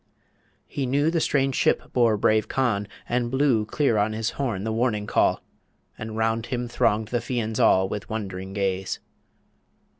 [0.65, 4.71] He knew The strange ship bore brave Conn, and blew Clear on his horn the
[4.71, 5.43] Warning Call;
[5.95, 8.99] And round him thronged the Fians all With wond'ring gaze.